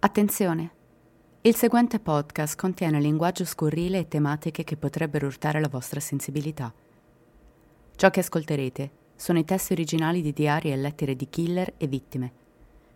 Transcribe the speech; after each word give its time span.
Attenzione! 0.00 0.70
Il 1.40 1.56
seguente 1.56 1.98
podcast 1.98 2.56
contiene 2.56 3.00
linguaggio 3.00 3.44
scurrile 3.44 3.98
e 3.98 4.06
tematiche 4.06 4.62
che 4.62 4.76
potrebbero 4.76 5.26
urtare 5.26 5.60
la 5.60 5.68
vostra 5.68 5.98
sensibilità. 5.98 6.72
Ciò 7.96 8.08
che 8.08 8.20
ascolterete 8.20 8.90
sono 9.16 9.40
i 9.40 9.44
testi 9.44 9.72
originali 9.72 10.22
di 10.22 10.32
diari 10.32 10.70
e 10.70 10.76
lettere 10.76 11.16
di 11.16 11.28
killer 11.28 11.74
e 11.78 11.88
vittime. 11.88 12.32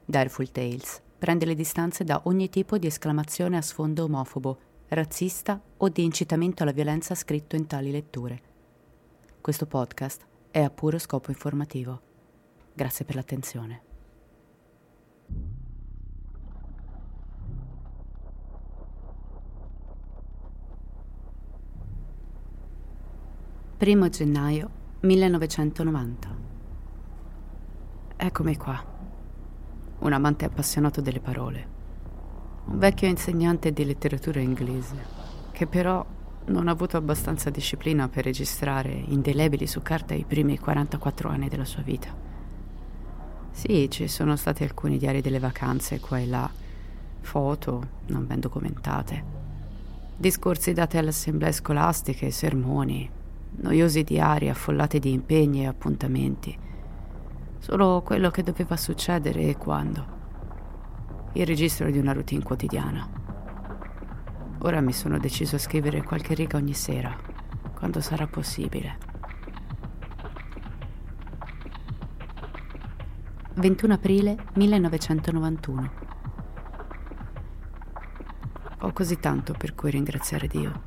Direful 0.05 0.53
Tales 0.53 1.03
prende 1.19 1.45
le 1.45 1.57
distanze 1.57 2.05
da 2.05 2.21
ogni 2.27 2.49
tipo 2.49 2.79
di 2.79 2.87
esclamazione 2.87 3.57
a 3.57 3.62
sfondo 3.62 4.05
omofobo, 4.05 4.59
razzista 4.87 5.61
o 5.79 5.89
di 5.89 6.05
incitamento 6.05 6.62
alla 6.62 6.71
violenza 6.71 7.17
scritto 7.17 7.57
in 7.57 7.67
tali 7.67 7.91
letture. 7.91 8.41
Questo 9.41 9.67
podcast 9.67 10.25
è 10.53 10.61
a 10.61 10.71
puro 10.71 11.01
scopo 11.01 11.33
informativo. 11.33 12.01
Grazie 12.73 13.05
per 13.05 13.17
l'attenzione. 13.17 13.91
Primo 23.83 24.08
gennaio 24.08 24.70
1990. 25.00 26.36
Eccomi 28.14 28.56
qua, 28.56 28.80
un 29.98 30.12
amante 30.12 30.44
appassionato 30.44 31.00
delle 31.00 31.19
parole, 31.19 31.66
un 32.66 32.78
vecchio 32.78 33.08
insegnante 33.08 33.72
di 33.72 33.84
letteratura 33.84 34.38
inglese, 34.38 34.94
che 35.50 35.66
però 35.66 36.06
non 36.44 36.69
ha 36.69 36.70
avuto 36.70 36.97
abbastanza 36.97 37.50
disciplina 37.50 38.08
per 38.08 38.22
registrare 38.22 38.92
indelebili 38.92 39.66
su 39.66 39.83
carta 39.83 40.14
i 40.14 40.27
primi 40.28 40.60
44 40.60 41.28
anni 41.28 41.48
della 41.48 41.64
sua 41.64 41.83
vita. 41.83 42.14
Sì, 43.50 43.91
ci 43.91 44.06
sono 44.06 44.36
stati 44.36 44.62
alcuni 44.62 44.97
diari 44.97 45.20
delle 45.20 45.41
vacanze 45.41 45.98
qua 45.98 46.20
e 46.20 46.27
là, 46.27 46.48
foto 47.19 47.88
non 48.06 48.28
ben 48.28 48.38
documentate, 48.38 49.25
discorsi 50.16 50.72
dati 50.72 50.98
alle 50.98 51.08
assemblee 51.08 51.50
scolastiche, 51.50 52.30
sermoni, 52.30 53.20
noiosi 53.56 54.03
diari 54.03 54.48
affollati 54.48 54.98
di 54.98 55.12
impegni 55.12 55.62
e 55.62 55.67
appuntamenti. 55.67 56.58
Solo 57.59 58.03
quello 58.03 58.31
che 58.31 58.42
doveva 58.42 58.77
succedere 58.77 59.42
e 59.42 59.56
quando. 59.56 60.20
Il 61.34 61.47
registro 61.47 61.91
di 61.91 61.98
una 61.98 62.12
routine 62.12 62.42
quotidiana. 62.42 63.09
Ora 64.59 64.81
mi 64.81 64.92
sono 64.92 65.19
deciso 65.19 65.56
a 65.56 65.61
scrivere 65.61 66.03
qualche 66.03 66.34
riga 66.34 66.56
ogni 66.56 66.75
sera, 66.75 67.17
quando 67.75 68.00
sarà 68.00 68.27
possibile. 68.27 69.11
21 73.55 73.94
aprile 73.94 74.37
1991. 74.55 75.91
Ho 78.81 78.92
così 78.92 79.20
tanto 79.20 79.53
per 79.53 79.75
cui 79.75 79.91
ringraziare 79.91 80.48
Dio. 80.48 80.83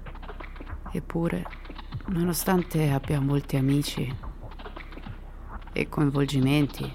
Eppure 0.91 1.45
Nonostante 2.07 2.91
abbia 2.91 3.19
molti 3.19 3.55
amici 3.55 4.15
e 5.73 5.89
coinvolgimenti, 5.89 6.89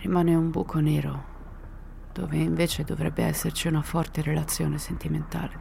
rimane 0.00 0.34
un 0.34 0.50
buco 0.50 0.80
nero 0.80 1.24
dove 2.12 2.36
invece 2.36 2.82
dovrebbe 2.82 3.22
esserci 3.22 3.68
una 3.68 3.82
forte 3.82 4.20
relazione 4.20 4.78
sentimentale. 4.78 5.58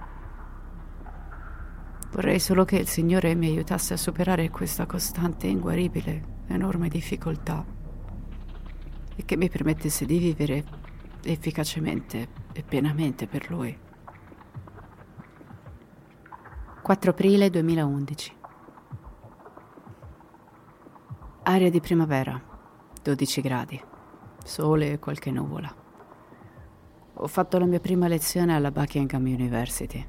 Vorrei 2.12 2.40
solo 2.40 2.66
che 2.66 2.78
il 2.78 2.88
Signore 2.88 3.35
mi 3.35 3.50
aiutasse 3.50 3.94
a 3.94 3.97
superare 3.97 4.50
questa 4.50 4.88
costante 4.88 5.46
e 5.46 5.52
inguaribile 5.52 6.38
enorme 6.47 6.90
difficoltà 6.90 7.63
e 9.16 9.25
che 9.25 9.38
mi 9.38 9.47
permettesse 9.47 10.06
di 10.06 10.18
vivere 10.18 10.66
efficacemente 11.22 12.28
e 12.52 12.63
pienamente 12.63 13.28
per 13.28 13.52
Lui. 13.52 13.78
4 16.81 17.12
aprile 17.12 17.52
2011 17.52 18.38
Aria 21.51 21.71
di 21.71 21.81
primavera, 21.81 22.39
12 23.01 23.41
gradi, 23.41 23.83
sole 24.43 24.91
e 24.91 24.99
qualche 24.99 25.31
nuvola. 25.31 25.73
Ho 27.15 27.25
fatto 27.27 27.57
la 27.57 27.65
mia 27.65 27.79
prima 27.79 28.07
lezione 28.07 28.53
alla 28.53 28.69
Buckingham 28.69 29.25
University. 29.25 30.05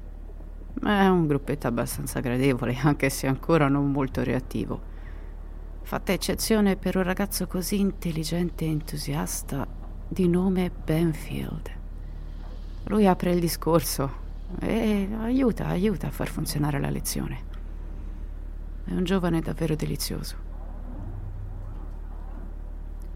È 0.83 1.07
un 1.07 1.25
gruppetto 1.25 1.65
abbastanza 1.65 2.19
gradevole, 2.19 2.77
anche 2.83 3.09
se 3.09 3.25
ancora 3.25 3.67
non 3.69 3.89
molto 3.89 4.23
reattivo. 4.23 4.79
Fatta 5.81 6.11
eccezione 6.11 6.75
per 6.75 6.97
un 6.97 7.03
ragazzo 7.03 7.47
così 7.47 7.79
intelligente 7.79 8.65
e 8.65 8.69
entusiasta 8.69 9.67
di 10.07 10.27
nome 10.27 10.69
Benfield. 10.69 11.71
Lui 12.83 13.07
apre 13.07 13.31
il 13.31 13.39
discorso 13.39 14.11
e 14.59 15.09
aiuta, 15.19 15.65
aiuta 15.65 16.05
a 16.05 16.11
far 16.11 16.27
funzionare 16.27 16.79
la 16.79 16.91
lezione. 16.91 17.43
È 18.83 18.91
un 18.91 19.03
giovane 19.03 19.41
davvero 19.41 19.73
delizioso. 19.73 20.50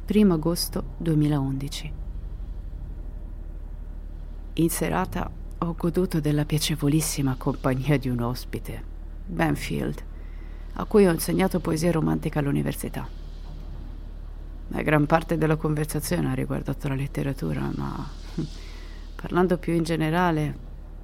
1 0.08 0.34
agosto 0.34 0.84
2011. 0.98 1.92
In 4.54 4.70
serata 4.70 5.32
ho 5.58 5.74
goduto 5.76 6.20
della 6.20 6.46
piacevolissima 6.46 7.34
compagnia 7.40 7.98
di 7.98 8.10
un 8.10 8.22
ospite, 8.22 8.84
Benfield, 9.26 10.04
a 10.74 10.86
cui 10.86 11.08
ho 11.08 11.12
insegnato 11.12 11.60
poesia 11.60 11.92
romantica 11.92 12.38
all'università. 12.38 13.10
La 14.68 14.82
gran 14.84 15.08
parte 15.08 15.40
della 15.40 15.56
conversazione 15.56 16.30
ha 16.30 16.36
riguardato 16.36 16.88
la 16.88 16.94
letteratura, 16.94 17.68
ma 17.74 18.08
parlando 19.20 19.58
più 19.58 19.74
in 19.74 19.84
generale, 19.84 20.56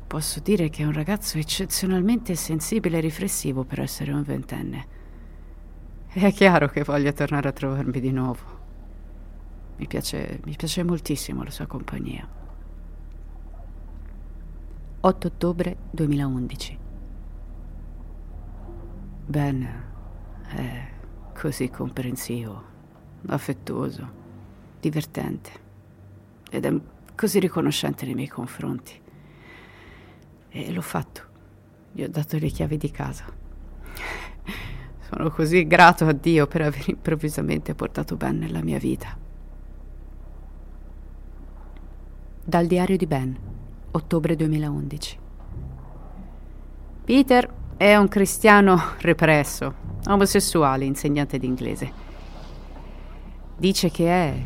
posso 0.06 0.42
dire 0.42 0.70
che 0.70 0.84
è 0.84 0.86
un 0.86 0.94
ragazzo 0.94 1.40
eccezionalmente 1.40 2.36
sensibile 2.36 3.00
e 3.00 3.02
riflessivo 3.02 3.64
per 3.64 3.80
essere 3.80 4.12
un 4.12 4.22
ventenne. 4.22 4.86
È 6.08 6.32
chiaro 6.32 6.68
che 6.68 6.84
voglia 6.84 7.12
tornare 7.14 7.50
a 7.50 7.52
trovarmi 7.52 8.00
di 8.00 8.12
nuovo. 8.12 8.61
Mi 9.78 9.88
piace, 9.88 10.40
mi 10.46 10.56
piace 10.56 10.84
moltissimo 10.84 11.44
la 11.44 11.52
sua 11.52 11.66
compagnia. 11.66 12.28
8 15.04 15.28
ottobre 15.28 15.78
2011. 15.90 16.78
Ben 19.26 19.84
è 20.48 20.90
così 21.34 21.70
comprensivo, 21.70 22.64
affettuoso, 23.28 24.12
divertente 24.80 25.52
ed 26.52 26.66
è 26.66 26.74
così 27.16 27.40
riconoscente 27.40 28.06
nei 28.06 28.14
miei 28.14 28.28
confronti. 28.28 29.00
E 30.50 30.72
l'ho 30.72 30.82
fatto. 30.82 31.22
Gli 31.94 32.04
ho 32.04 32.10
dato 32.10 32.38
le 32.38 32.50
chiavi 32.50 32.78
di 32.78 32.92
casa. 32.92 33.26
Sono 35.00 35.30
così 35.32 35.66
grato 35.66 36.06
a 36.06 36.12
Dio 36.12 36.46
per 36.46 36.62
aver 36.62 36.90
improvvisamente 36.90 37.74
portato 37.74 38.16
Ben 38.18 38.38
nella 38.38 38.62
mia 38.62 38.78
vita. 38.78 39.18
Dal 42.52 42.66
diario 42.66 42.98
di 42.98 43.08
Ben, 43.08 43.34
ottobre 43.92 44.36
2011. 44.36 45.18
Peter 47.06 47.50
è 47.78 47.96
un 47.96 48.10
cristiano 48.10 48.78
represso, 48.98 49.74
omosessuale, 50.08 50.84
insegnante 50.84 51.38
d'inglese. 51.38 51.92
Dice 53.56 53.90
che 53.90 54.06
è 54.06 54.46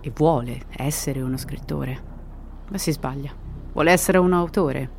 e 0.00 0.12
vuole 0.16 0.62
essere 0.70 1.20
uno 1.20 1.36
scrittore, 1.36 2.02
ma 2.70 2.78
si 2.78 2.90
sbaglia. 2.92 3.34
Vuole 3.74 3.92
essere 3.92 4.16
un 4.16 4.32
autore. 4.32 4.90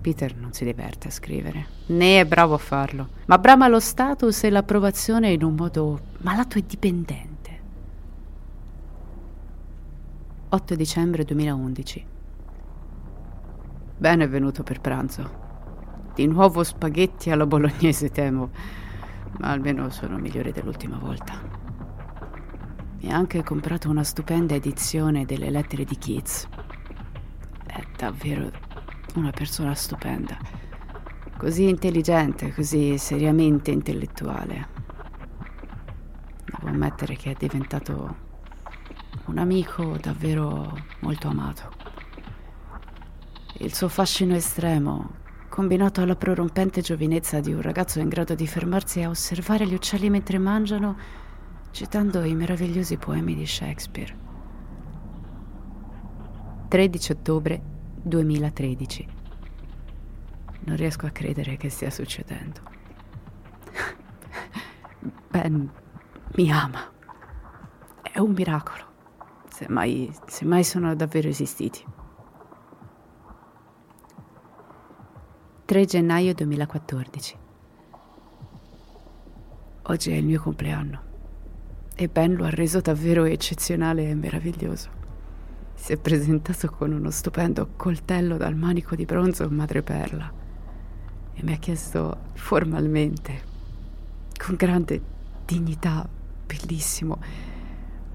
Peter 0.00 0.34
non 0.36 0.54
si 0.54 0.64
diverte 0.64 1.08
a 1.08 1.10
scrivere, 1.10 1.66
né 1.88 2.20
è 2.20 2.24
bravo 2.24 2.54
a 2.54 2.58
farlo, 2.58 3.08
ma 3.26 3.36
brama 3.36 3.68
lo 3.68 3.78
status 3.78 4.44
e 4.44 4.48
l'approvazione 4.48 5.32
in 5.32 5.44
un 5.44 5.54
modo 5.54 6.00
malato 6.20 6.56
e 6.56 6.64
dipendente. 6.66 7.27
8 10.50 10.74
dicembre 10.76 11.24
2011. 11.24 12.06
Ben 13.98 14.20
è 14.20 14.28
venuto 14.30 14.62
per 14.62 14.80
pranzo. 14.80 15.46
Di 16.14 16.26
nuovo 16.26 16.64
spaghetti 16.64 17.30
alla 17.30 17.44
bolognese, 17.44 18.08
temo, 18.08 18.48
ma 19.40 19.50
almeno 19.50 19.90
sono 19.90 20.16
migliori 20.16 20.50
dell'ultima 20.50 20.96
volta. 20.96 21.34
Mi 23.00 23.12
ha 23.12 23.14
anche 23.14 23.42
comprato 23.42 23.90
una 23.90 24.02
stupenda 24.02 24.54
edizione 24.54 25.26
delle 25.26 25.50
lettere 25.50 25.84
di 25.84 25.98
Keats. 25.98 26.48
È 27.66 27.82
davvero 27.98 28.50
una 29.16 29.30
persona 29.30 29.74
stupenda. 29.74 30.38
Così 31.36 31.68
intelligente, 31.68 32.54
così 32.54 32.96
seriamente 32.96 33.70
intellettuale. 33.70 34.68
Devo 36.46 36.68
ammettere 36.68 37.16
che 37.16 37.32
è 37.32 37.36
diventato 37.38 38.27
un 39.28 39.38
amico 39.38 39.96
davvero 40.00 40.76
molto 41.00 41.28
amato. 41.28 41.70
Il 43.58 43.74
suo 43.74 43.88
fascino 43.88 44.34
estremo, 44.34 45.10
combinato 45.48 46.00
alla 46.00 46.16
prorompente 46.16 46.80
giovinezza 46.80 47.40
di 47.40 47.52
un 47.52 47.60
ragazzo 47.60 48.00
in 48.00 48.08
grado 48.08 48.34
di 48.34 48.46
fermarsi 48.46 49.02
a 49.02 49.10
osservare 49.10 49.66
gli 49.66 49.74
uccelli 49.74 50.08
mentre 50.08 50.38
mangiano, 50.38 50.96
citando 51.72 52.24
i 52.24 52.34
meravigliosi 52.34 52.96
poemi 52.96 53.34
di 53.34 53.46
Shakespeare. 53.46 54.16
13 56.68 57.12
ottobre 57.12 57.62
2013. 58.02 59.08
Non 60.60 60.76
riesco 60.76 61.06
a 61.06 61.10
credere 61.10 61.56
che 61.56 61.68
stia 61.68 61.90
succedendo. 61.90 62.60
Ben 65.30 65.70
mi 66.34 66.50
ama. 66.50 66.90
È 68.02 68.18
un 68.18 68.32
miracolo, 68.32 68.87
se 69.58 69.66
mai, 69.68 70.08
se 70.28 70.44
mai 70.44 70.62
sono 70.62 70.94
davvero 70.94 71.26
esistiti. 71.26 71.84
3 75.64 75.84
gennaio 75.84 76.32
2014. 76.32 77.36
Oggi 79.82 80.12
è 80.12 80.14
il 80.14 80.24
mio 80.24 80.40
compleanno 80.40 81.02
e 81.96 82.06
Ben 82.06 82.34
lo 82.34 82.44
ha 82.44 82.50
reso 82.50 82.80
davvero 82.80 83.24
eccezionale 83.24 84.08
e 84.08 84.14
meraviglioso. 84.14 84.90
Si 85.74 85.92
è 85.92 85.96
presentato 85.96 86.70
con 86.70 86.92
uno 86.92 87.10
stupendo 87.10 87.70
coltello 87.74 88.36
dal 88.36 88.54
manico 88.54 88.94
di 88.94 89.06
bronzo 89.06 89.50
madreperla 89.50 90.32
e 91.34 91.42
mi 91.42 91.52
ha 91.52 91.56
chiesto 91.56 92.16
formalmente, 92.34 93.42
con 94.36 94.54
grande 94.54 95.02
dignità, 95.44 96.08
bellissimo, 96.46 97.56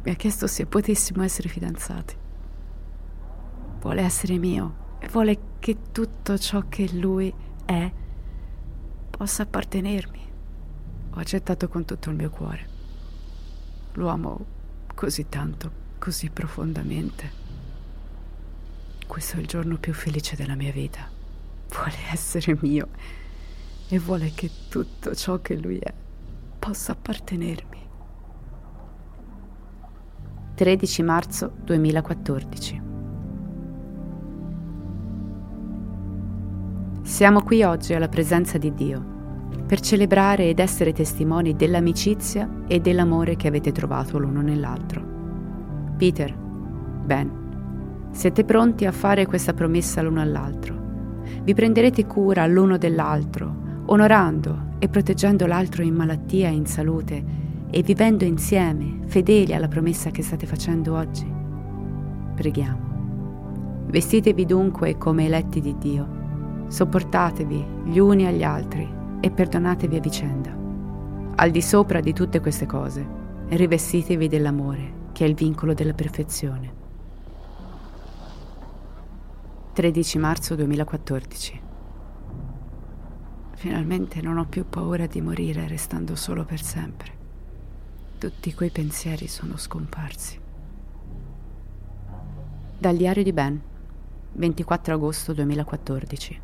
mi 0.03 0.11
ha 0.11 0.15
chiesto 0.15 0.47
se 0.47 0.65
potessimo 0.65 1.23
essere 1.23 1.49
fidanzati. 1.49 2.15
Vuole 3.79 4.01
essere 4.01 4.37
mio 4.37 4.97
e 4.99 5.07
vuole 5.07 5.39
che 5.59 5.77
tutto 5.91 6.37
ciò 6.37 6.63
che 6.67 6.89
lui 6.91 7.33
è 7.65 7.91
possa 9.09 9.43
appartenermi. 9.43 10.31
Ho 11.11 11.19
accettato 11.19 11.67
con 11.67 11.85
tutto 11.85 12.09
il 12.09 12.15
mio 12.15 12.29
cuore. 12.29 12.67
Lo 13.93 14.07
amo 14.09 14.45
così 14.93 15.29
tanto, 15.29 15.71
così 15.99 16.29
profondamente. 16.29 17.41
Questo 19.07 19.37
è 19.37 19.39
il 19.39 19.47
giorno 19.47 19.77
più 19.77 19.93
felice 19.93 20.35
della 20.35 20.55
mia 20.55 20.71
vita. 20.71 21.07
Vuole 21.69 21.97
essere 22.11 22.57
mio 22.61 22.89
e 23.87 23.99
vuole 23.99 24.31
che 24.33 24.49
tutto 24.69 25.13
ciò 25.15 25.39
che 25.41 25.55
lui 25.55 25.77
è 25.77 25.93
possa 26.59 26.93
appartenermi. 26.93 27.72
13 30.55 31.01
marzo 31.01 31.51
2014 31.63 32.81
Siamo 37.01 37.41
qui 37.41 37.63
oggi 37.63 37.95
alla 37.95 38.07
presenza 38.07 38.59
di 38.59 38.71
Dio 38.71 39.03
per 39.65 39.79
celebrare 39.79 40.49
ed 40.49 40.59
essere 40.59 40.93
testimoni 40.93 41.55
dell'amicizia 41.55 42.65
e 42.67 42.79
dell'amore 42.79 43.35
che 43.35 43.47
avete 43.47 43.71
trovato 43.71 44.19
l'uno 44.19 44.41
nell'altro. 44.41 45.03
Peter, 45.97 46.31
Ben, 46.37 48.09
siete 48.11 48.43
pronti 48.43 48.85
a 48.85 48.91
fare 48.91 49.25
questa 49.25 49.53
promessa 49.53 50.03
l'uno 50.03 50.21
all'altro? 50.21 50.75
Vi 51.41 51.53
prenderete 51.55 52.05
cura 52.05 52.45
l'uno 52.45 52.77
dell'altro, 52.77 53.81
onorando 53.87 54.75
e 54.77 54.87
proteggendo 54.87 55.47
l'altro 55.47 55.81
in 55.81 55.95
malattia 55.95 56.49
e 56.49 56.53
in 56.53 56.67
salute 56.67 57.41
e 57.75 57.81
vivendo 57.81 58.23
insieme, 58.23 58.99
fedeli 59.07 59.51
alla 59.51 59.67
promessa 59.67 60.11
che 60.11 60.21
state 60.21 60.45
facendo 60.45 60.95
oggi? 60.95 61.25
Preghiamo. 62.35 63.85
Vestitevi 63.87 64.45
dunque 64.45 64.95
come 64.99 65.25
eletti 65.25 65.59
di 65.59 65.75
Dio 65.79 66.21
Sopportatevi 66.67 67.65
gli 67.85 67.99
uni 67.99 68.25
agli 68.25 68.43
altri 68.43 68.87
e 69.19 69.29
perdonatevi 69.29 69.95
a 69.95 69.99
vicenda. 69.99 70.55
Al 71.35 71.51
di 71.51 71.61
sopra 71.61 71.99
di 71.99 72.13
tutte 72.13 72.39
queste 72.39 72.65
cose, 72.65 73.05
rivestitevi 73.49 74.27
dell'amore, 74.27 75.09
che 75.11 75.25
è 75.25 75.27
il 75.27 75.35
vincolo 75.35 75.73
della 75.73 75.93
perfezione. 75.93 76.81
13 79.73 80.17
marzo 80.19 80.55
2014 80.55 81.61
Finalmente 83.55 84.21
non 84.21 84.37
ho 84.37 84.45
più 84.45 84.65
paura 84.67 85.05
di 85.07 85.21
morire 85.21 85.67
restando 85.67 86.15
solo 86.15 86.43
per 86.43 86.61
sempre. 86.61 87.22
Tutti 88.23 88.53
quei 88.53 88.69
pensieri 88.69 89.27
sono 89.27 89.57
scomparsi. 89.57 90.39
Dal 92.77 92.95
diario 92.95 93.21
di 93.21 93.33
Ben, 93.33 93.61
24 94.31 94.93
agosto 94.93 95.33
2014 95.33 96.39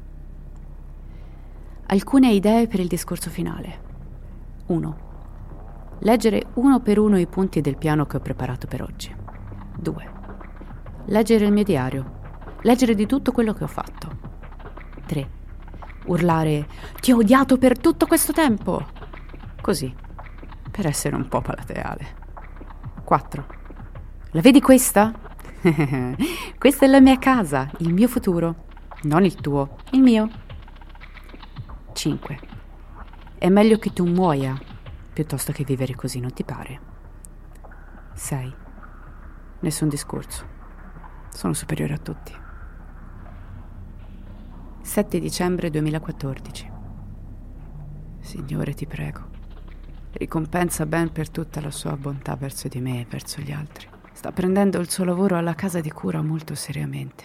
alcune 1.85 2.33
idee 2.33 2.67
per 2.67 2.81
il 2.81 2.87
discorso 2.87 3.29
finale. 3.29 3.79
1. 4.65 4.97
Leggere 5.99 6.47
uno 6.55 6.81
per 6.81 6.99
uno 6.99 7.17
i 7.17 7.27
punti 7.27 7.61
del 7.61 7.77
piano 7.77 8.05
che 8.05 8.17
ho 8.17 8.19
preparato 8.19 8.67
per 8.67 8.81
oggi. 8.81 9.15
2. 9.77 10.11
Leggere 11.05 11.45
il 11.45 11.53
mio 11.53 11.63
diario. 11.63 12.19
Leggere 12.63 12.93
di 12.93 13.05
tutto 13.05 13.31
quello 13.31 13.53
che 13.53 13.63
ho 13.63 13.67
fatto. 13.67 14.17
3. 15.05 15.29
Urlare 16.07 16.67
Ti 16.99 17.13
ho 17.13 17.19
odiato 17.19 17.57
per 17.57 17.79
tutto 17.79 18.05
questo 18.05 18.33
tempo! 18.33 18.85
Così, 19.61 20.07
per 20.71 20.87
essere 20.87 21.15
un 21.15 21.27
po' 21.27 21.41
palateale. 21.41 22.15
4. 23.03 23.45
La 24.31 24.41
vedi 24.41 24.61
questa? 24.61 25.11
questa 26.57 26.85
è 26.85 26.87
la 26.87 27.01
mia 27.01 27.17
casa, 27.17 27.69
il 27.79 27.93
mio 27.93 28.07
futuro. 28.07 28.67
Non 29.03 29.23
il 29.23 29.35
tuo, 29.35 29.77
il 29.91 30.01
mio. 30.01 30.29
5. 31.93 32.39
È 33.37 33.49
meglio 33.49 33.77
che 33.77 33.91
tu 33.91 34.05
muoia 34.05 34.57
piuttosto 35.11 35.51
che 35.51 35.63
vivere 35.63 35.95
così, 35.95 36.19
non 36.19 36.31
ti 36.31 36.43
pare? 36.43 36.79
6. 38.13 38.53
Nessun 39.59 39.89
discorso. 39.89 40.45
Sono 41.29 41.53
superiore 41.53 41.93
a 41.93 41.97
tutti. 41.97 42.33
7 44.81 45.19
dicembre 45.19 45.69
2014. 45.69 46.71
Signore, 48.19 48.73
ti 48.73 48.85
prego, 48.85 49.29
ricompensa 50.11 50.85
Ben 50.85 51.11
per 51.11 51.29
tutta 51.29 51.61
la 51.61 51.71
sua 51.71 51.95
bontà 51.95 52.35
verso 52.35 52.67
di 52.67 52.79
me 52.81 53.01
e 53.01 53.07
verso 53.09 53.41
gli 53.41 53.51
altri. 53.51 53.87
Sta 54.11 54.31
prendendo 54.31 54.79
il 54.79 54.89
suo 54.89 55.05
lavoro 55.05 55.37
alla 55.37 55.55
casa 55.55 55.79
di 55.79 55.91
cura 55.91 56.21
molto 56.21 56.55
seriamente, 56.55 57.23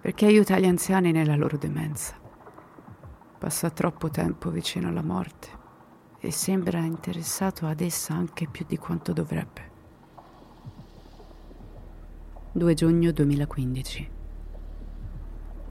perché 0.00 0.26
aiuta 0.26 0.58
gli 0.58 0.66
anziani 0.66 1.12
nella 1.12 1.36
loro 1.36 1.56
demenza. 1.56 2.14
Passa 3.38 3.70
troppo 3.70 4.08
tempo 4.08 4.50
vicino 4.50 4.88
alla 4.88 5.02
morte 5.02 5.48
e 6.18 6.32
sembra 6.32 6.80
interessato 6.80 7.66
ad 7.66 7.80
essa 7.80 8.14
anche 8.14 8.48
più 8.48 8.64
di 8.66 8.76
quanto 8.76 9.12
dovrebbe. 9.12 9.76
2 12.52 12.74
giugno 12.74 13.12
2015 13.12 14.10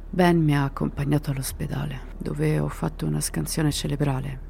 Ben 0.10 0.42
mi 0.42 0.56
ha 0.56 0.64
accompagnato 0.64 1.32
all'ospedale, 1.32 2.14
dove 2.18 2.60
ho 2.60 2.70
fatto 2.70 3.06
una 3.06 3.20
scansione 3.20 3.72
cerebrale, 3.72 4.47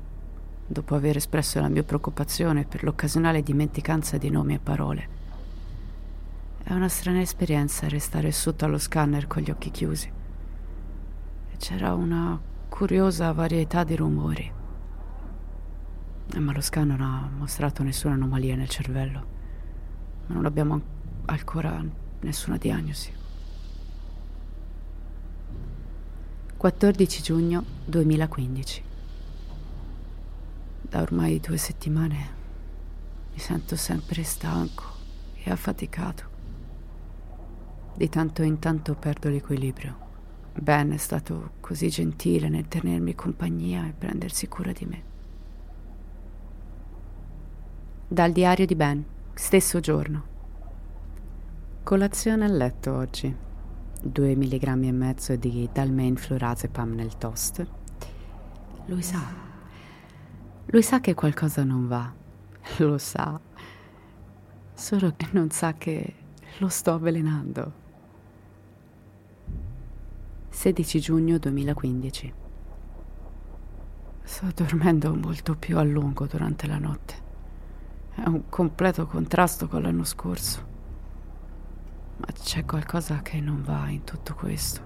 dopo 0.68 0.96
aver 0.96 1.16
espresso 1.16 1.62
la 1.62 1.70
mia 1.70 1.84
preoccupazione 1.84 2.66
per 2.66 2.84
l'occasionale 2.84 3.42
dimenticanza 3.42 4.18
di 4.18 4.30
nomi 4.30 4.56
e 4.56 4.60
parole. 4.60 5.16
È 6.62 6.74
una 6.74 6.90
strana 6.90 7.22
esperienza 7.22 7.88
restare 7.88 8.32
sotto 8.34 8.66
allo 8.66 8.78
scanner 8.78 9.26
con 9.26 9.42
gli 9.42 9.50
occhi 9.50 9.72
chiusi. 9.72 10.12
C'era 11.58 11.94
una 11.94 12.40
curiosa 12.68 13.32
varietà 13.32 13.86
di 13.86 13.96
rumori. 13.96 14.52
Eh, 16.34 16.40
ma 16.40 16.52
lo 16.52 16.62
scan 16.62 16.88
non 16.88 17.02
ha 17.02 17.30
mostrato 17.36 17.84
nessuna 17.84 18.16
anomalia 18.16 18.56
nel 18.56 18.68
cervello. 18.68 19.26
Ma 20.28 20.36
non 20.36 20.46
abbiamo 20.46 20.82
ancora 21.26 21.82
nessuna 22.20 22.58
diagnosi. 22.58 23.12
14 26.58 27.22
giugno 27.22 27.64
2015. 27.86 28.87
Da 30.90 31.02
ormai 31.02 31.40
due 31.42 31.58
settimane 31.58 32.36
mi 33.34 33.40
sento 33.40 33.76
sempre 33.76 34.24
stanco 34.24 34.84
e 35.44 35.52
affaticato. 35.52 36.24
Di 37.96 38.08
tanto 38.08 38.42
in 38.42 38.60
tanto 38.60 38.96
perdo 38.96 39.30
l'equilibrio. 39.30 40.06
Ben 40.54 40.92
è 40.92 40.98
stato 40.98 41.52
così 41.60 41.90
gentile 41.90 42.48
nel 42.48 42.68
tenermi 42.68 43.16
compagnia 43.16 43.86
e 43.86 43.94
prendersi 43.98 44.48
cura 44.48 44.72
di 44.72 44.86
me. 44.86 45.04
Dal 48.08 48.32
diario 48.32 48.66
di 48.66 48.76
Ben, 48.76 49.06
stesso 49.34 49.82
giorno. 49.82 50.24
Colazione 51.84 52.46
a 52.46 52.48
letto 52.48 52.94
oggi. 52.94 53.36
2 54.02 54.36
mg 54.36 54.84
e 54.84 54.92
mezzo 54.92 55.36
di 55.36 55.68
Dalmain 55.72 56.16
flurazepam 56.16 56.94
nel 56.94 57.18
toast. 57.18 57.68
Lui 58.86 59.02
sa. 59.02 59.47
Lui 60.70 60.82
sa 60.82 61.00
che 61.00 61.14
qualcosa 61.14 61.64
non 61.64 61.88
va. 61.88 62.12
Lo 62.80 62.98
sa. 62.98 63.40
Solo 64.74 65.14
che 65.16 65.28
non 65.32 65.50
sa 65.50 65.74
che 65.74 66.14
lo 66.60 66.68
sto 66.68 66.94
avvelenando. 66.94 67.86
16 70.50 71.00
giugno 71.00 71.38
2015. 71.38 72.34
Sto 74.24 74.46
dormendo 74.54 75.16
molto 75.16 75.56
più 75.56 75.78
a 75.78 75.84
lungo 75.84 76.26
durante 76.26 76.68
la 76.68 76.80
notte. 76.80 77.14
È 78.14 78.28
un 78.28 78.50
completo 78.50 79.08
contrasto 79.08 79.68
con 79.68 79.84
l'anno 79.84 80.04
scorso. 80.04 80.66
Ma 82.18 82.28
c'è 82.34 82.66
qualcosa 82.66 83.22
che 83.22 83.40
non 83.40 83.64
va 83.64 83.88
in 83.90 84.04
tutto 84.04 84.34
questo. 84.34 84.82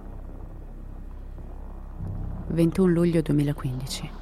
21 2.48 2.92
luglio 2.92 3.20
2015. 3.20 4.20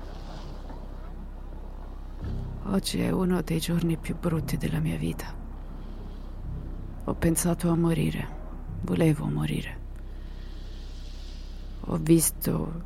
Oggi 2.72 3.00
è 3.00 3.10
uno 3.10 3.42
dei 3.42 3.58
giorni 3.58 3.96
più 3.96 4.16
brutti 4.16 4.56
della 4.56 4.78
mia 4.78 4.96
vita. 4.96 5.26
Ho 7.04 7.14
pensato 7.14 7.68
a 7.68 7.74
morire. 7.74 8.28
Volevo 8.82 9.26
morire. 9.26 9.78
Ho 11.86 11.96
visto 11.96 12.82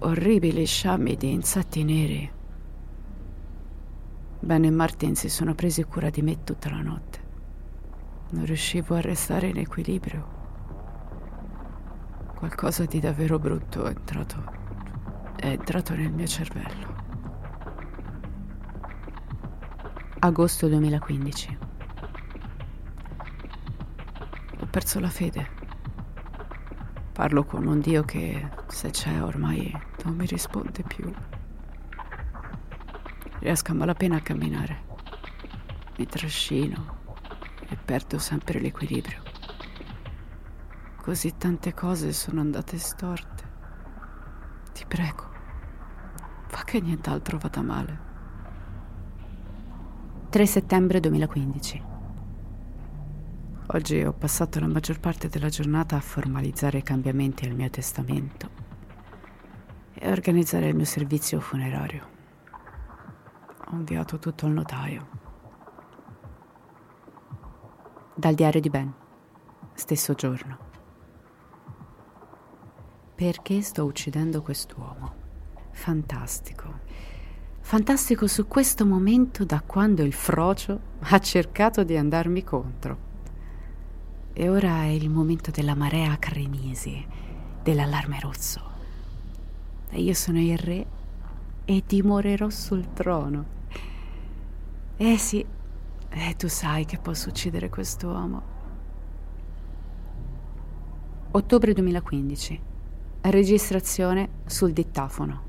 orribili 0.00 0.66
sciami 0.66 1.16
di 1.16 1.32
insetti 1.32 1.84
neri 1.84 2.30
Ben 4.40 4.64
e 4.64 4.70
Martin 4.70 5.14
si 5.14 5.28
sono 5.28 5.54
presi 5.54 5.84
cura 5.84 6.10
di 6.10 6.22
me 6.22 6.42
tutta 6.42 6.70
la 6.70 6.80
notte. 6.80 7.18
Non 8.30 8.44
riuscivo 8.44 8.96
a 8.96 9.00
restare 9.00 9.48
in 9.48 9.58
equilibrio. 9.58 10.26
Qualcosa 12.34 12.86
di 12.86 12.98
davvero 12.98 13.38
brutto 13.38 13.84
è 13.84 13.90
entrato, 13.90 14.44
è 15.36 15.46
entrato 15.46 15.94
nel 15.94 16.12
mio 16.12 16.26
cervello. 16.26 16.97
Agosto 20.20 20.66
2015. 20.66 21.58
Ho 24.58 24.66
perso 24.66 24.98
la 24.98 25.08
fede. 25.08 25.48
Parlo 27.12 27.44
con 27.44 27.64
un 27.68 27.78
Dio 27.78 28.02
che, 28.02 28.50
se 28.66 28.90
c'è 28.90 29.22
ormai, 29.22 29.72
non 30.02 30.16
mi 30.16 30.26
risponde 30.26 30.82
più. 30.82 31.08
Riesco 33.38 33.70
a 33.70 33.74
malapena 33.76 34.16
a 34.16 34.20
camminare. 34.20 34.84
Mi 35.98 36.06
trascino 36.06 36.96
e 37.68 37.76
perdo 37.76 38.18
sempre 38.18 38.58
l'equilibrio. 38.58 39.22
Così 41.00 41.36
tante 41.36 41.72
cose 41.74 42.12
sono 42.12 42.40
andate 42.40 42.76
storte. 42.76 43.48
Ti 44.72 44.84
prego, 44.84 45.30
fa 46.48 46.64
che 46.64 46.80
nient'altro 46.80 47.38
vada 47.38 47.62
male. 47.62 48.07
3 50.30 50.44
settembre 50.44 51.00
2015. 51.00 51.82
Oggi 53.68 54.04
ho 54.04 54.12
passato 54.12 54.60
la 54.60 54.66
maggior 54.66 55.00
parte 55.00 55.28
della 55.28 55.48
giornata 55.48 55.96
a 55.96 56.00
formalizzare 56.00 56.76
i 56.76 56.82
cambiamenti 56.82 57.46
al 57.46 57.54
mio 57.54 57.70
testamento 57.70 58.50
e 59.94 60.06
a 60.06 60.10
organizzare 60.10 60.68
il 60.68 60.76
mio 60.76 60.84
servizio 60.84 61.40
funerario. 61.40 62.06
Ho 63.70 63.76
inviato 63.76 64.18
tutto 64.18 64.44
al 64.44 64.52
notaio. 64.52 65.08
Dal 68.14 68.34
diario 68.34 68.60
di 68.60 68.68
Ben, 68.68 68.92
stesso 69.72 70.12
giorno. 70.12 70.58
Perché 73.14 73.62
sto 73.62 73.86
uccidendo 73.86 74.42
quest'uomo? 74.42 75.14
Fantastico. 75.70 77.16
Fantastico 77.68 78.26
su 78.26 78.48
questo 78.48 78.86
momento 78.86 79.44
da 79.44 79.60
quando 79.60 80.02
il 80.02 80.14
frocio 80.14 80.80
ha 81.00 81.18
cercato 81.18 81.84
di 81.84 81.98
andarmi 81.98 82.42
contro. 82.42 82.96
E 84.32 84.48
ora 84.48 84.84
è 84.84 84.86
il 84.86 85.10
momento 85.10 85.50
della 85.50 85.74
marea 85.74 86.18
cremisi, 86.18 87.06
dell'allarme 87.62 88.20
rosso. 88.20 88.62
E 89.90 90.00
io 90.00 90.14
sono 90.14 90.40
il 90.40 90.56
re 90.56 90.86
e 91.66 91.82
dimorerò 91.86 92.48
sul 92.48 92.94
trono. 92.94 93.44
Eh 94.96 95.18
sì, 95.18 95.44
eh, 96.08 96.34
tu 96.38 96.48
sai 96.48 96.86
che 96.86 96.96
posso 96.96 97.28
uccidere 97.28 97.68
quest'uomo. 97.68 98.42
Ottobre 101.32 101.74
2015. 101.74 102.60
Registrazione 103.20 104.28
sul 104.46 104.72
dittafono. 104.72 105.47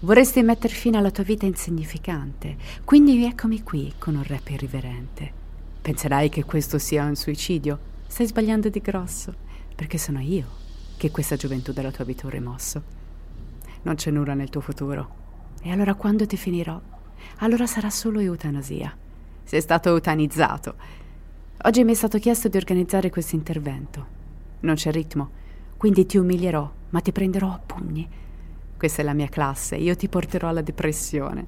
Vorresti 0.00 0.44
mettere 0.44 0.72
fine 0.72 0.96
alla 0.96 1.10
tua 1.10 1.24
vita 1.24 1.44
insignificante, 1.44 2.56
quindi 2.84 3.24
eccomi 3.24 3.64
qui 3.64 3.94
con 3.98 4.14
un 4.14 4.22
rap 4.22 4.48
irriverente. 4.48 5.32
Penserai 5.82 6.28
che 6.28 6.44
questo 6.44 6.78
sia 6.78 7.04
un 7.04 7.16
suicidio? 7.16 7.78
Stai 8.06 8.28
sbagliando 8.28 8.68
di 8.68 8.78
grosso, 8.78 9.34
perché 9.74 9.98
sono 9.98 10.20
io 10.20 10.46
che 10.96 11.10
questa 11.10 11.34
gioventù 11.34 11.72
della 11.72 11.90
tua 11.90 12.04
vita 12.04 12.28
ho 12.28 12.30
rimosso. 12.30 12.80
Non 13.82 13.96
c'è 13.96 14.12
nulla 14.12 14.34
nel 14.34 14.50
tuo 14.50 14.60
futuro. 14.60 15.16
E 15.62 15.72
allora 15.72 15.94
quando 15.94 16.26
ti 16.26 16.36
finirò, 16.36 16.80
allora 17.38 17.66
sarà 17.66 17.90
solo 17.90 18.20
eutanasia. 18.20 18.96
Sei 19.42 19.60
stato 19.60 19.88
eutanizzato. 19.88 20.76
Oggi 21.62 21.82
mi 21.82 21.90
è 21.90 21.96
stato 21.96 22.20
chiesto 22.20 22.46
di 22.46 22.56
organizzare 22.56 23.10
questo 23.10 23.34
intervento. 23.34 24.06
Non 24.60 24.76
c'è 24.76 24.92
ritmo, 24.92 25.30
quindi 25.76 26.06
ti 26.06 26.18
umilierò, 26.18 26.72
ma 26.90 27.00
ti 27.00 27.10
prenderò 27.10 27.50
a 27.50 27.58
pugni. 27.58 28.08
Questa 28.78 29.02
è 29.02 29.04
la 29.04 29.12
mia 29.12 29.26
classe, 29.26 29.74
io 29.74 29.96
ti 29.96 30.08
porterò 30.08 30.48
alla 30.48 30.62
depressione. 30.62 31.46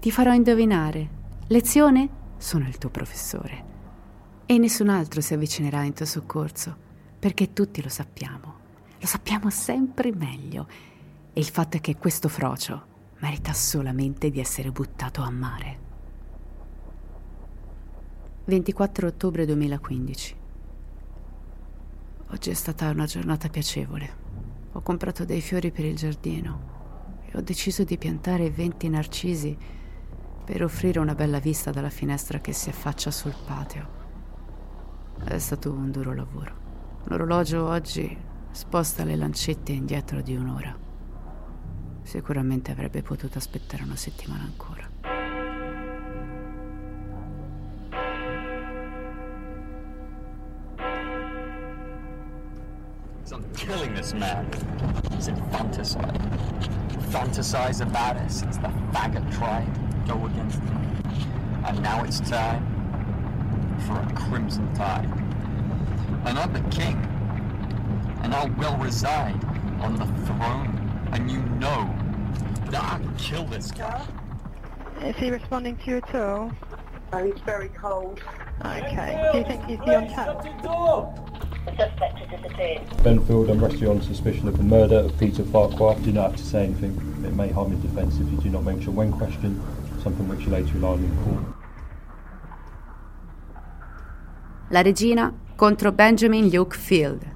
Ti 0.00 0.10
farò 0.10 0.32
indovinare. 0.32 1.08
Lezione? 1.46 2.08
Sono 2.38 2.66
il 2.66 2.76
tuo 2.76 2.90
professore. 2.90 3.64
E 4.46 4.58
nessun 4.58 4.88
altro 4.88 5.20
si 5.20 5.32
avvicinerà 5.32 5.84
in 5.84 5.92
tuo 5.92 6.04
soccorso, 6.04 6.76
perché 7.20 7.52
tutti 7.52 7.80
lo 7.80 7.88
sappiamo. 7.88 8.54
Lo 8.98 9.06
sappiamo 9.06 9.48
sempre 9.48 10.12
meglio. 10.12 10.66
E 11.32 11.38
il 11.38 11.46
fatto 11.46 11.76
è 11.76 11.80
che 11.80 11.96
questo 11.98 12.28
frocio 12.28 12.84
merita 13.20 13.52
solamente 13.52 14.28
di 14.30 14.40
essere 14.40 14.72
buttato 14.72 15.22
a 15.22 15.30
mare. 15.30 15.78
24 18.46 19.06
ottobre 19.06 19.46
2015. 19.46 20.36
Oggi 22.30 22.50
è 22.50 22.54
stata 22.54 22.90
una 22.90 23.06
giornata 23.06 23.48
piacevole. 23.48 24.25
Ho 24.76 24.82
comprato 24.82 25.24
dei 25.24 25.40
fiori 25.40 25.70
per 25.70 25.86
il 25.86 25.96
giardino 25.96 27.22
e 27.24 27.38
ho 27.38 27.40
deciso 27.40 27.82
di 27.82 27.96
piantare 27.96 28.50
20 28.50 28.90
narcisi 28.90 29.56
per 30.44 30.62
offrire 30.62 30.98
una 30.98 31.14
bella 31.14 31.38
vista 31.38 31.70
dalla 31.70 31.88
finestra 31.88 32.40
che 32.40 32.52
si 32.52 32.68
affaccia 32.68 33.10
sul 33.10 33.34
patio. 33.46 33.88
È 35.24 35.38
stato 35.38 35.72
un 35.72 35.90
duro 35.90 36.14
lavoro. 36.14 36.54
L'orologio 37.04 37.66
oggi 37.66 38.14
sposta 38.50 39.04
le 39.04 39.16
lancette 39.16 39.72
indietro 39.72 40.20
di 40.20 40.36
un'ora. 40.36 40.78
Sicuramente 42.02 42.70
avrebbe 42.70 43.00
potuto 43.00 43.38
aspettare 43.38 43.82
una 43.82 43.96
settimana 43.96 44.42
ancora. 44.42 44.95
Killing 53.66 53.94
this 53.94 54.14
man. 54.14 54.48
He's 55.12 55.26
infanticide. 55.28 56.20
Fantasize 57.10 57.80
about 57.80 58.16
it 58.16 58.30
since 58.30 58.56
the 58.58 58.68
faggot 58.92 59.36
tried 59.36 59.74
to 59.74 60.12
go 60.12 60.26
against 60.26 60.62
me. 60.62 60.70
And 61.66 61.82
now 61.82 62.04
it's 62.04 62.20
time 62.20 62.64
for 63.86 64.00
a 64.00 64.28
crimson 64.28 64.72
tide. 64.74 65.10
And 66.26 66.38
I'm 66.38 66.52
the 66.52 66.60
king. 66.70 66.96
And 68.22 68.34
I 68.34 68.44
will 68.44 68.76
reside 68.76 69.44
on 69.80 69.96
the 69.96 70.06
throne. 70.26 71.08
And 71.12 71.30
you 71.30 71.40
know 71.58 71.92
that 72.70 72.82
I 72.82 72.98
can 72.98 73.16
kill 73.16 73.44
this 73.46 73.72
guy. 73.72 74.06
Is 75.02 75.16
he 75.16 75.30
responding 75.30 75.76
to 75.78 75.90
you 75.90 75.96
at 75.96 76.14
all? 76.14 76.52
Oh, 77.12 77.24
he's 77.24 77.40
very 77.44 77.68
cold. 77.70 78.20
Okay. 78.64 79.28
Do 79.32 79.38
you 79.38 79.44
think 79.44 79.64
he's 79.64 79.78
beyond 79.78 80.10
touch? 80.10 80.44
The 81.66 81.74
suspect 81.76 82.18
has 82.18 82.28
disappeared. 82.30 82.86
Benfield, 83.02 83.50
I'm 83.50 83.62
arrested 83.62 83.88
on 83.88 84.00
suspicion 84.00 84.46
of 84.46 84.56
the 84.56 84.62
murder 84.62 84.98
of 84.98 85.18
Peter 85.18 85.42
Farquhar. 85.42 85.96
Do 85.96 86.12
not 86.12 86.30
have 86.30 86.36
to 86.36 86.44
say 86.44 86.62
anything. 86.64 86.94
It 87.24 87.34
may 87.34 87.50
harm 87.50 87.72
your 87.72 87.80
defence 87.80 88.20
if 88.20 88.30
you 88.30 88.38
do 88.38 88.50
not 88.50 88.62
mention 88.62 88.94
when 88.94 89.10
questioned, 89.10 89.60
something 90.00 90.28
which 90.28 90.46
you 90.46 90.52
later 90.52 90.72
rely 90.74 90.90
on 90.90 91.02
in 91.02 91.16
court. 91.24 91.44
La 94.68 94.82
regina 94.82 95.32
contro 95.56 95.90
Benjamin 95.90 96.48
Luke 96.48 96.76
Field. 96.76 97.34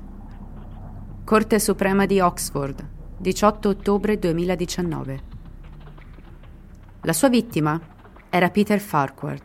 Corte 1.24 1.58
Suprema 1.58 2.06
di 2.06 2.20
Oxford, 2.20 2.86
18 3.18 3.68
ottobre 3.68 4.16
2019. 4.16 5.20
La 7.02 7.12
sua 7.12 7.28
vittima 7.28 7.80
era 8.30 8.48
Peter 8.50 8.78
Farquhar. 8.78 9.40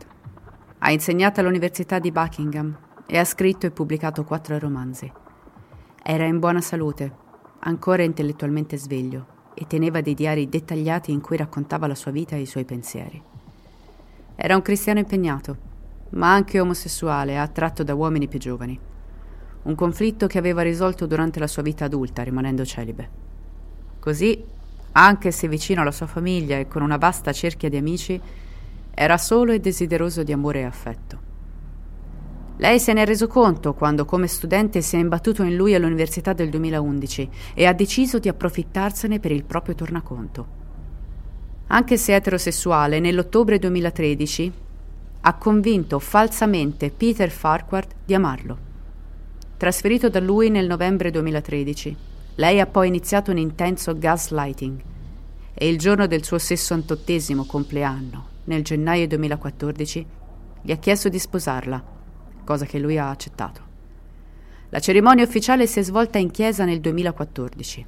Ha 0.78 0.90
insegnato 0.92 1.40
all'Università 1.40 1.98
di 1.98 2.12
Buckingham 2.12 2.84
e 3.06 3.18
ha 3.18 3.24
scritto 3.24 3.66
e 3.66 3.70
pubblicato 3.70 4.24
quattro 4.24 4.58
romanzi. 4.58 5.10
Era 6.02 6.24
in 6.24 6.38
buona 6.38 6.60
salute, 6.60 7.12
ancora 7.60 8.02
intellettualmente 8.02 8.76
sveglio, 8.76 9.34
e 9.54 9.66
teneva 9.66 10.00
dei 10.00 10.14
diari 10.14 10.48
dettagliati 10.48 11.12
in 11.12 11.20
cui 11.20 11.36
raccontava 11.36 11.86
la 11.86 11.94
sua 11.94 12.10
vita 12.10 12.36
e 12.36 12.40
i 12.40 12.46
suoi 12.46 12.64
pensieri. 12.64 13.22
Era 14.34 14.54
un 14.54 14.62
cristiano 14.62 14.98
impegnato, 14.98 15.56
ma 16.10 16.32
anche 16.32 16.60
omosessuale, 16.60 17.38
attratto 17.38 17.82
da 17.82 17.94
uomini 17.94 18.28
più 18.28 18.38
giovani. 18.38 18.78
Un 19.62 19.74
conflitto 19.74 20.26
che 20.26 20.38
aveva 20.38 20.62
risolto 20.62 21.06
durante 21.06 21.38
la 21.38 21.46
sua 21.46 21.62
vita 21.62 21.86
adulta, 21.86 22.22
rimanendo 22.22 22.64
celibe. 22.64 23.10
Così, 23.98 24.44
anche 24.92 25.30
se 25.30 25.48
vicino 25.48 25.80
alla 25.80 25.90
sua 25.90 26.06
famiglia 26.06 26.58
e 26.58 26.68
con 26.68 26.82
una 26.82 26.98
vasta 26.98 27.32
cerchia 27.32 27.68
di 27.68 27.76
amici, 27.76 28.20
era 28.94 29.18
solo 29.18 29.52
e 29.52 29.60
desideroso 29.60 30.22
di 30.22 30.32
amore 30.32 30.60
e 30.60 30.64
affetto. 30.64 31.34
Lei 32.58 32.80
se 32.80 32.94
ne 32.94 33.02
è 33.02 33.04
reso 33.04 33.26
conto 33.26 33.74
quando 33.74 34.06
come 34.06 34.26
studente 34.26 34.80
si 34.80 34.96
è 34.96 34.98
imbattuto 34.98 35.42
in 35.42 35.56
lui 35.56 35.74
all'università 35.74 36.32
del 36.32 36.48
2011 36.48 37.28
e 37.52 37.66
ha 37.66 37.74
deciso 37.74 38.18
di 38.18 38.28
approfittarsene 38.28 39.20
per 39.20 39.30
il 39.30 39.44
proprio 39.44 39.74
tornaconto. 39.74 40.46
Anche 41.66 41.98
se 41.98 42.14
eterosessuale, 42.14 42.98
nell'ottobre 42.98 43.58
2013 43.58 44.52
ha 45.20 45.34
convinto 45.34 45.98
falsamente 45.98 46.90
Peter 46.90 47.30
Farquhar 47.30 47.86
di 48.04 48.14
amarlo. 48.14 48.58
Trasferito 49.58 50.08
da 50.08 50.20
lui 50.20 50.48
nel 50.48 50.66
novembre 50.66 51.10
2013, 51.10 51.96
lei 52.36 52.60
ha 52.60 52.66
poi 52.66 52.88
iniziato 52.88 53.32
un 53.32 53.38
intenso 53.38 53.98
gaslighting 53.98 54.80
e 55.52 55.68
il 55.68 55.76
giorno 55.76 56.06
del 56.06 56.24
suo 56.24 56.38
68 56.38 57.44
compleanno, 57.44 58.28
nel 58.44 58.62
gennaio 58.62 59.06
2014, 59.08 60.06
gli 60.62 60.72
ha 60.72 60.76
chiesto 60.76 61.08
di 61.10 61.18
sposarla 61.18 61.95
cosa 62.46 62.64
che 62.64 62.78
lui 62.78 62.96
ha 62.96 63.10
accettato. 63.10 63.60
La 64.70 64.78
cerimonia 64.78 65.24
ufficiale 65.24 65.66
si 65.66 65.80
è 65.80 65.82
svolta 65.82 66.18
in 66.18 66.30
chiesa 66.30 66.64
nel 66.64 66.80
2014. 66.80 67.86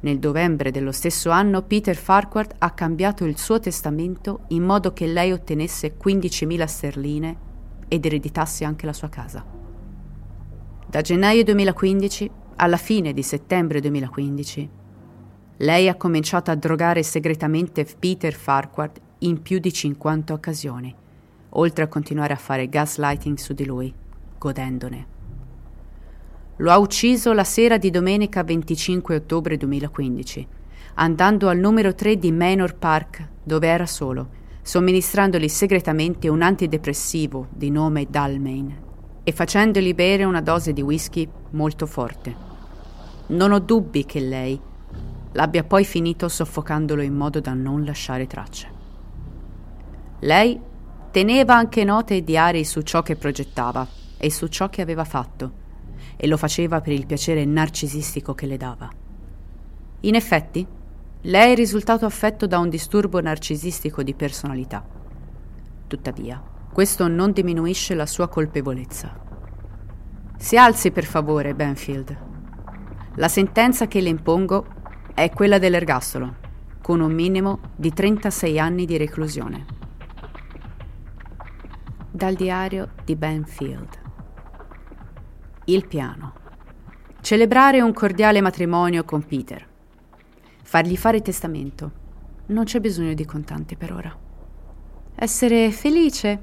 Nel 0.00 0.18
novembre 0.20 0.70
dello 0.70 0.92
stesso 0.92 1.30
anno 1.30 1.62
Peter 1.62 1.96
Farquhar 1.96 2.46
ha 2.58 2.70
cambiato 2.70 3.24
il 3.24 3.36
suo 3.38 3.58
testamento 3.58 4.44
in 4.48 4.62
modo 4.62 4.92
che 4.92 5.06
lei 5.06 5.32
ottenesse 5.32 5.96
15.000 6.02 6.64
sterline 6.64 7.36
ed 7.88 8.06
ereditasse 8.06 8.64
anche 8.64 8.86
la 8.86 8.92
sua 8.92 9.08
casa. 9.08 9.44
Da 10.86 11.00
gennaio 11.00 11.42
2015 11.42 12.30
alla 12.56 12.76
fine 12.76 13.12
di 13.12 13.22
settembre 13.22 13.80
2015 13.80 14.68
lei 15.58 15.88
ha 15.88 15.94
cominciato 15.94 16.50
a 16.50 16.56
drogare 16.56 17.02
segretamente 17.02 17.86
Peter 17.98 18.32
Farquhar 18.32 18.90
in 19.18 19.40
più 19.40 19.58
di 19.58 19.72
50 19.72 20.32
occasioni 20.32 20.94
oltre 21.56 21.84
a 21.84 21.88
continuare 21.88 22.32
a 22.32 22.36
fare 22.36 22.68
gaslighting 22.68 23.36
su 23.36 23.52
di 23.52 23.64
lui, 23.64 23.92
godendone. 24.38 25.06
Lo 26.56 26.70
ha 26.70 26.78
ucciso 26.78 27.32
la 27.32 27.44
sera 27.44 27.78
di 27.78 27.90
domenica 27.90 28.44
25 28.44 29.16
ottobre 29.16 29.56
2015, 29.56 30.46
andando 30.94 31.48
al 31.48 31.58
numero 31.58 31.94
3 31.94 32.16
di 32.18 32.30
Manor 32.30 32.76
Park, 32.76 33.28
dove 33.42 33.66
era 33.66 33.86
solo, 33.86 34.28
somministrandogli 34.62 35.48
segretamente 35.48 36.28
un 36.28 36.42
antidepressivo 36.42 37.48
di 37.50 37.70
nome 37.70 38.06
Dalmain 38.08 38.82
e 39.24 39.32
facendogli 39.32 39.94
bere 39.94 40.24
una 40.24 40.40
dose 40.40 40.72
di 40.72 40.82
whisky 40.82 41.28
molto 41.50 41.86
forte. 41.86 42.52
Non 43.26 43.52
ho 43.52 43.58
dubbi 43.58 44.04
che 44.04 44.20
lei 44.20 44.60
l'abbia 45.32 45.64
poi 45.64 45.84
finito 45.84 46.28
soffocandolo 46.28 47.02
in 47.02 47.14
modo 47.14 47.40
da 47.40 47.52
non 47.52 47.84
lasciare 47.84 48.26
tracce. 48.26 48.68
Lei 50.20 50.60
Teneva 51.14 51.54
anche 51.54 51.84
note 51.84 52.16
e 52.16 52.24
diari 52.24 52.64
su 52.64 52.80
ciò 52.80 53.02
che 53.02 53.14
progettava 53.14 53.86
e 54.16 54.32
su 54.32 54.48
ciò 54.48 54.68
che 54.68 54.82
aveva 54.82 55.04
fatto, 55.04 55.52
e 56.16 56.26
lo 56.26 56.36
faceva 56.36 56.80
per 56.80 56.92
il 56.92 57.06
piacere 57.06 57.44
narcisistico 57.44 58.34
che 58.34 58.46
le 58.46 58.56
dava. 58.56 58.90
In 60.00 60.16
effetti, 60.16 60.66
lei 61.20 61.52
è 61.52 61.54
risultato 61.54 62.04
affetto 62.04 62.48
da 62.48 62.58
un 62.58 62.68
disturbo 62.68 63.20
narcisistico 63.20 64.02
di 64.02 64.12
personalità. 64.12 64.84
Tuttavia, 65.86 66.42
questo 66.72 67.06
non 67.06 67.30
diminuisce 67.30 67.94
la 67.94 68.06
sua 68.06 68.26
colpevolezza. 68.26 69.16
Si 70.36 70.56
alzi 70.56 70.90
per 70.90 71.04
favore, 71.04 71.54
Benfield. 71.54 72.18
La 73.14 73.28
sentenza 73.28 73.86
che 73.86 74.00
le 74.00 74.08
impongo 74.08 74.66
è 75.14 75.30
quella 75.30 75.58
dell'ergastolo, 75.58 76.34
con 76.82 76.98
un 76.98 77.12
minimo 77.12 77.60
di 77.76 77.92
36 77.92 78.58
anni 78.58 78.84
di 78.84 78.96
reclusione. 78.96 79.82
Dal 82.16 82.36
diario 82.36 82.90
di 83.04 83.16
Benfield. 83.16 83.88
Il 85.64 85.84
piano. 85.88 86.34
Celebrare 87.20 87.80
un 87.80 87.92
cordiale 87.92 88.40
matrimonio 88.40 89.02
con 89.02 89.26
Peter. 89.26 89.66
Fargli 90.62 90.96
fare 90.96 91.22
testamento. 91.22 91.90
Non 92.46 92.66
c'è 92.66 92.78
bisogno 92.78 93.14
di 93.14 93.24
contanti 93.24 93.74
per 93.74 93.92
ora. 93.92 94.16
Essere 95.16 95.72
felice. 95.72 96.40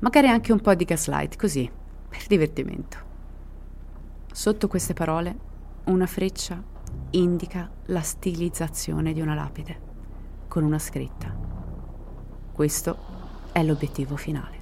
Magari 0.00 0.26
anche 0.26 0.50
un 0.50 0.58
po' 0.58 0.74
di 0.74 0.84
gaslight, 0.84 1.36
così, 1.36 1.70
per 2.08 2.26
divertimento. 2.26 2.98
Sotto 4.32 4.66
queste 4.66 4.92
parole, 4.92 5.36
una 5.84 6.06
freccia 6.06 6.60
indica 7.10 7.70
la 7.84 8.00
stilizzazione 8.00 9.12
di 9.12 9.20
una 9.20 9.34
lapide, 9.34 9.80
con 10.48 10.64
una 10.64 10.80
scritta. 10.80 11.32
Questo 12.50 12.98
è 13.52 13.62
l'obiettivo 13.62 14.16
finale. 14.16 14.55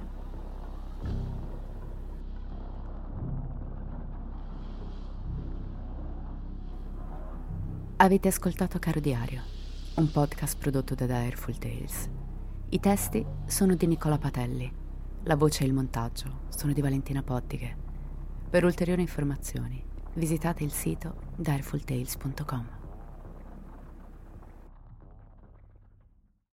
Avete 7.97 8.27
ascoltato 8.27 8.77
Caro 8.77 8.99
Diario, 8.99 9.41
un 9.95 10.11
podcast 10.11 10.57
prodotto 10.57 10.95
da 10.95 11.05
Direful 11.05 11.57
Tales. 11.57 12.09
I 12.67 12.79
testi 12.81 13.25
sono 13.45 13.75
di 13.75 13.87
Nicola 13.87 14.17
Patelli, 14.17 14.69
la 15.23 15.37
voce 15.37 15.63
e 15.63 15.67
il 15.67 15.73
montaggio 15.73 16.41
sono 16.49 16.73
di 16.73 16.81
Valentina 16.81 17.23
Pottiche. 17.23 17.73
Per 18.49 18.65
ulteriori 18.65 18.99
informazioni 18.99 19.81
visitate 20.15 20.65
il 20.65 20.73
sito 20.73 21.15
direfultales.com. 21.37 22.84